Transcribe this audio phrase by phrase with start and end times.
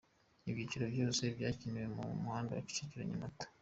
[0.49, 3.45] Ibyiciro byose byakiniwe mu muhanda wa Kicukiro– Nyamata.